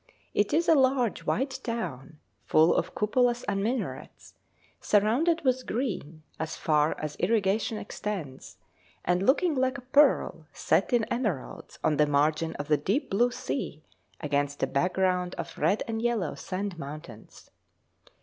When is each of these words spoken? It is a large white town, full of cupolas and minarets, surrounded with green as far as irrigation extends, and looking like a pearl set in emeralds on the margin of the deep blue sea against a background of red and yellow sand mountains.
It 0.33 0.51
is 0.51 0.67
a 0.67 0.73
large 0.73 1.25
white 1.27 1.59
town, 1.63 2.17
full 2.47 2.73
of 2.73 2.95
cupolas 2.95 3.43
and 3.47 3.61
minarets, 3.63 4.33
surrounded 4.79 5.43
with 5.45 5.67
green 5.67 6.23
as 6.39 6.55
far 6.55 6.99
as 6.99 7.15
irrigation 7.17 7.77
extends, 7.77 8.57
and 9.05 9.23
looking 9.23 9.53
like 9.53 9.77
a 9.77 9.81
pearl 9.81 10.47
set 10.53 10.91
in 10.91 11.03
emeralds 11.11 11.77
on 11.83 11.97
the 11.97 12.07
margin 12.07 12.55
of 12.55 12.67
the 12.67 12.77
deep 12.77 13.11
blue 13.11 13.29
sea 13.29 13.83
against 14.19 14.63
a 14.63 14.65
background 14.65 15.35
of 15.35 15.55
red 15.55 15.83
and 15.87 16.01
yellow 16.01 16.33
sand 16.33 16.79
mountains. 16.79 17.51